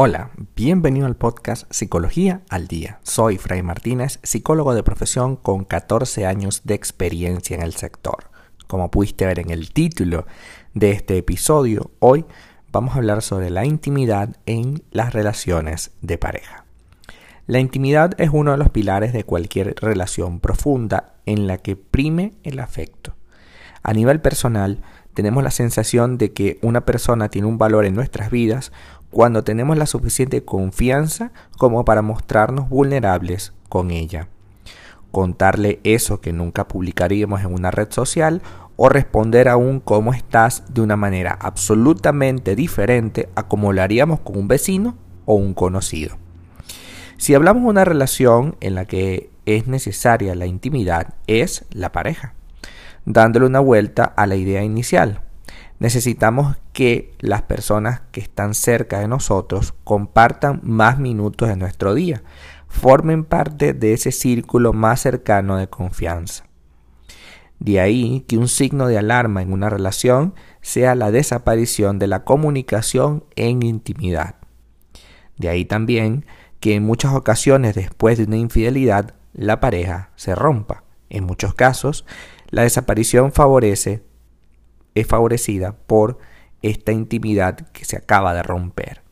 [0.00, 3.00] Hola, bienvenido al podcast Psicología al Día.
[3.02, 8.30] Soy Fray Martínez, psicólogo de profesión con 14 años de experiencia en el sector.
[8.68, 10.24] Como pudiste ver en el título
[10.72, 12.26] de este episodio, hoy
[12.70, 16.64] vamos a hablar sobre la intimidad en las relaciones de pareja.
[17.48, 22.34] La intimidad es uno de los pilares de cualquier relación profunda en la que prime
[22.44, 23.17] el afecto.
[23.82, 24.80] A nivel personal,
[25.14, 28.72] tenemos la sensación de que una persona tiene un valor en nuestras vidas
[29.10, 34.28] cuando tenemos la suficiente confianza como para mostrarnos vulnerables con ella.
[35.10, 38.42] Contarle eso que nunca publicaríamos en una red social
[38.76, 44.20] o responder a un cómo estás de una manera absolutamente diferente a como lo haríamos
[44.20, 46.16] con un vecino o un conocido.
[47.16, 52.34] Si hablamos de una relación en la que es necesaria la intimidad, es la pareja,
[53.12, 55.22] dándole una vuelta a la idea inicial.
[55.78, 62.22] Necesitamos que las personas que están cerca de nosotros compartan más minutos de nuestro día,
[62.68, 66.44] formen parte de ese círculo más cercano de confianza.
[67.60, 72.24] De ahí que un signo de alarma en una relación sea la desaparición de la
[72.24, 74.34] comunicación en intimidad.
[75.38, 76.26] De ahí también
[76.60, 80.84] que en muchas ocasiones después de una infidelidad la pareja se rompa.
[81.10, 82.04] En muchos casos,
[82.50, 84.02] la desaparición favorece
[84.94, 86.18] es favorecida por
[86.62, 89.02] esta intimidad que se acaba de romper.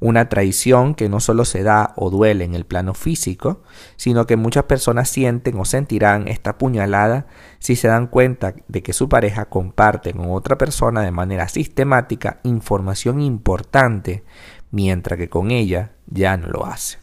[0.00, 3.62] Una traición que no solo se da o duele en el plano físico,
[3.96, 7.26] sino que muchas personas sienten o sentirán esta puñalada
[7.58, 12.40] si se dan cuenta de que su pareja comparte con otra persona de manera sistemática
[12.42, 14.24] información importante,
[14.70, 16.98] mientras que con ella ya no lo hace.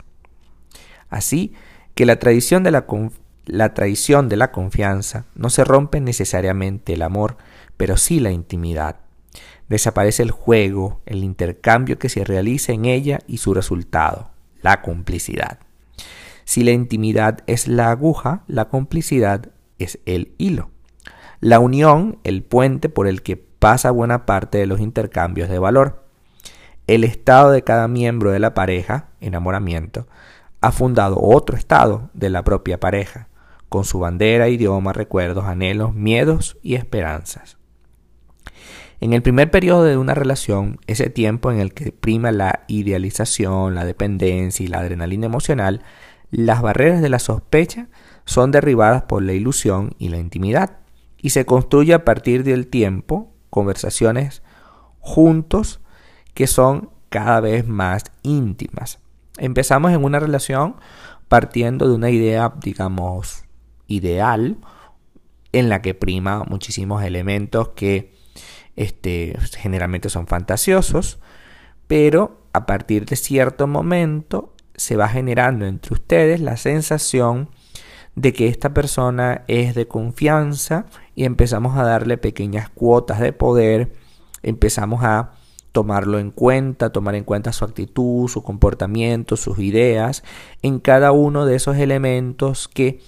[1.10, 1.54] Así
[1.96, 2.86] que la tradición de la,
[3.46, 7.38] la traición de la confianza no se rompe necesariamente el amor,
[7.78, 8.98] pero sí la intimidad.
[9.68, 14.30] Desaparece el juego, el intercambio que se realiza en ella y su resultado,
[14.62, 15.60] la complicidad.
[16.44, 19.50] Si la intimidad es la aguja, la complicidad
[19.80, 20.70] es el hilo.
[21.40, 26.06] La unión, el puente por el que pasa buena parte de los intercambios de valor.
[26.88, 30.08] El estado de cada miembro de la pareja, enamoramiento,
[30.60, 33.30] ha fundado otro estado de la propia pareja
[33.72, 37.58] con su bandera, idioma, recuerdos, anhelos, miedos y esperanzas.
[39.00, 43.74] En el primer periodo de una relación, ese tiempo en el que prima la idealización,
[43.74, 45.84] la dependencia y la adrenalina emocional,
[46.32, 47.88] las barreras de la sospecha
[48.26, 50.80] son derribadas por la ilusión y la intimidad,
[51.18, 54.44] y se construye a partir del tiempo conversaciones
[55.00, 55.80] juntos
[56.34, 59.00] que son cada vez más íntimas.
[59.38, 60.76] Empezamos en una relación
[61.30, 63.46] partiendo de una idea, digamos,
[63.92, 64.58] ideal
[65.52, 68.14] en la que prima muchísimos elementos que
[68.76, 71.20] este, generalmente son fantasiosos,
[71.88, 77.50] pero a partir de cierto momento se va generando entre ustedes la sensación
[78.16, 80.86] de que esta persona es de confianza
[81.16, 83.94] y empezamos a darle pequeñas cuotas de poder,
[84.42, 85.32] empezamos a
[85.72, 90.24] tomarlo en cuenta, tomar en cuenta su actitud, su comportamiento, sus ideas,
[90.62, 93.00] en cada uno de esos elementos que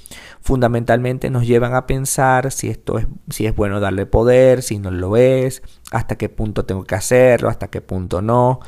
[0.41, 4.91] fundamentalmente nos llevan a pensar si esto es, si es bueno darle poder, si no
[4.91, 8.59] lo es, hasta qué punto tengo que hacerlo, hasta qué punto no,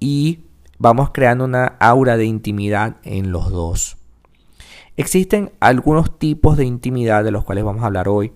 [0.00, 0.40] y
[0.78, 3.98] vamos creando una aura de intimidad en los dos.
[4.96, 8.32] Existen algunos tipos de intimidad de los cuales vamos a hablar hoy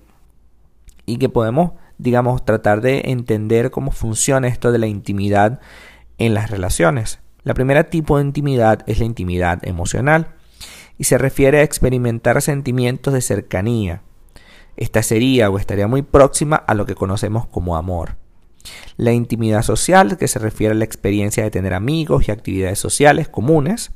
[1.04, 5.60] y que podemos digamos, tratar de entender cómo funciona esto de la intimidad
[6.18, 7.20] en las relaciones.
[7.42, 10.34] La primera tipo de intimidad es la intimidad emocional
[10.98, 14.02] y se refiere a experimentar sentimientos de cercanía.
[14.76, 18.16] Esta sería o estaría muy próxima a lo que conocemos como amor.
[18.96, 23.28] La intimidad social, que se refiere a la experiencia de tener amigos y actividades sociales
[23.28, 23.92] comunes.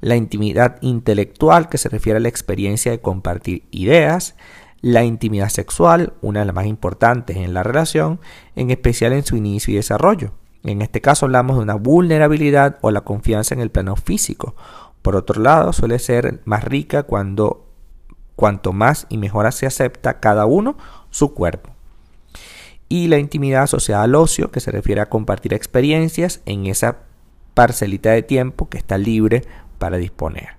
[0.00, 4.34] La intimidad intelectual, que se refiere a la experiencia de compartir ideas
[4.82, 8.20] la intimidad sexual, una de las más importantes en la relación,
[8.56, 10.32] en especial en su inicio y desarrollo.
[10.64, 14.54] En este caso hablamos de una vulnerabilidad o la confianza en el plano físico.
[15.00, 17.68] Por otro lado, suele ser más rica cuando
[18.36, 20.76] cuanto más y mejor se acepta cada uno
[21.10, 21.70] su cuerpo.
[22.88, 26.98] Y la intimidad asociada al ocio, que se refiere a compartir experiencias en esa
[27.54, 29.44] parcelita de tiempo que está libre
[29.78, 30.56] para disponer.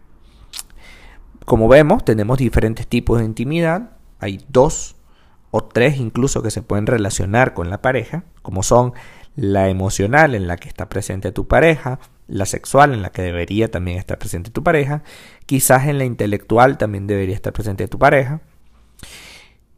[1.46, 3.92] Como vemos, tenemos diferentes tipos de intimidad
[4.24, 4.96] hay dos
[5.52, 8.94] o tres incluso que se pueden relacionar con la pareja, como son
[9.36, 13.70] la emocional en la que está presente tu pareja, la sexual en la que debería
[13.70, 15.04] también estar presente tu pareja,
[15.46, 18.42] quizás en la intelectual también debería estar presente tu pareja,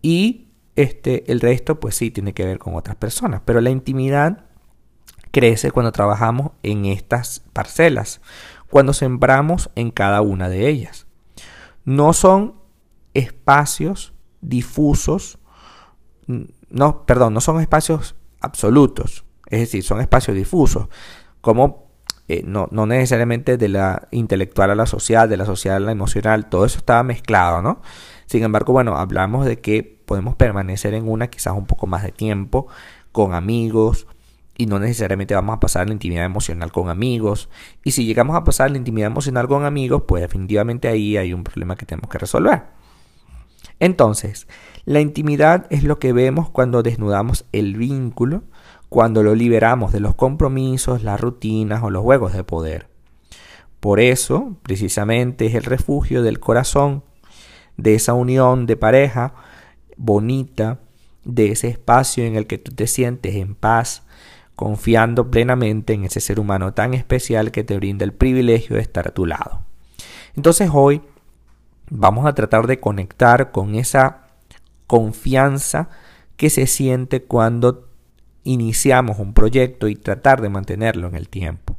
[0.02, 4.46] y este, el resto pues sí tiene que ver con otras personas, pero la intimidad
[5.32, 8.22] crece cuando trabajamos en estas parcelas,
[8.70, 11.08] cuando sembramos en cada una de ellas.
[11.84, 12.56] No son
[13.14, 14.15] espacios
[14.50, 15.40] difusos,
[16.70, 20.88] no, perdón, no son espacios absolutos, es decir, son espacios difusos,
[21.42, 21.86] como
[22.28, 25.92] eh, no, no, necesariamente de la intelectual a la social, de la social a la
[25.92, 27.82] emocional, todo eso estaba mezclado, ¿no?
[28.26, 32.12] Sin embargo, bueno, hablamos de que podemos permanecer en una quizás un poco más de
[32.12, 32.68] tiempo,
[33.12, 34.08] con amigos,
[34.58, 37.50] y no necesariamente vamos a pasar la intimidad emocional con amigos.
[37.84, 41.44] Y si llegamos a pasar la intimidad emocional con amigos, pues definitivamente ahí hay un
[41.44, 42.64] problema que tenemos que resolver.
[43.80, 44.48] Entonces,
[44.86, 48.44] la intimidad es lo que vemos cuando desnudamos el vínculo,
[48.90, 52.88] cuando lo liberamos de los compromisos, las rutinas o los juegos de poder.
[53.80, 57.04] Por eso, precisamente, es el refugio del corazón,
[57.78, 59.34] de esa unión de pareja
[59.98, 60.80] bonita,
[61.24, 64.04] de ese espacio en el que tú te sientes en paz,
[64.56, 69.08] confiando plenamente en ese ser humano tan especial que te brinda el privilegio de estar
[69.08, 69.62] a tu lado.
[70.36, 71.02] Entonces hoy
[71.90, 74.28] vamos a tratar de conectar con esa
[74.88, 75.90] confianza
[76.38, 77.88] que se siente cuando
[78.44, 81.76] iniciamos un proyecto y tratar de mantenerlo en el tiempo.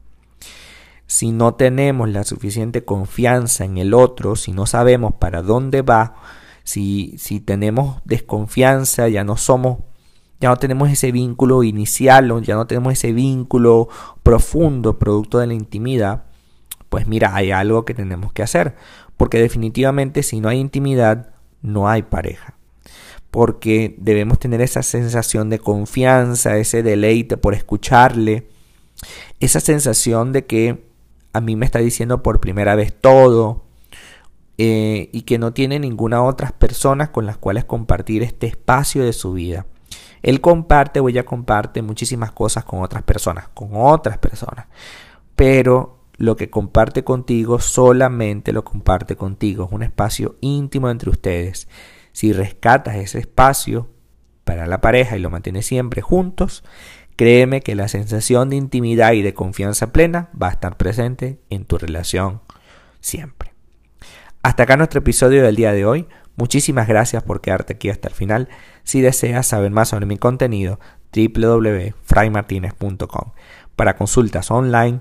[1.06, 6.16] Si no tenemos la suficiente confianza en el otro, si no sabemos para dónde va,
[6.64, 9.78] si, si tenemos desconfianza, ya no somos
[10.40, 13.88] ya no tenemos ese vínculo inicial, ya no tenemos ese vínculo
[14.22, 16.24] profundo producto de la intimidad,
[16.88, 18.76] pues mira, hay algo que tenemos que hacer,
[19.16, 22.54] porque definitivamente si no hay intimidad, no hay pareja.
[23.30, 28.48] Porque debemos tener esa sensación de confianza, ese deleite por escucharle,
[29.40, 30.86] esa sensación de que
[31.32, 33.66] a mí me está diciendo por primera vez todo,
[34.58, 39.12] eh, y que no tiene ninguna otras personas con las cuales compartir este espacio de
[39.12, 39.66] su vida.
[40.22, 44.66] Él comparte o ella comparte muchísimas cosas con otras personas, con otras personas.
[45.34, 49.66] Pero lo que comparte contigo solamente lo comparte contigo.
[49.66, 51.68] Es un espacio íntimo entre ustedes.
[52.12, 53.90] Si rescatas ese espacio
[54.44, 56.64] para la pareja y lo mantienes siempre juntos,
[57.16, 61.64] créeme que la sensación de intimidad y de confianza plena va a estar presente en
[61.64, 62.40] tu relación
[63.00, 63.52] siempre.
[64.42, 66.06] Hasta acá nuestro episodio del día de hoy.
[66.36, 68.48] Muchísimas gracias por quedarte aquí hasta el final.
[68.84, 70.78] Si deseas saber más sobre mi contenido,
[71.12, 73.32] www.fraymartinez.com.
[73.74, 75.00] Para consultas online,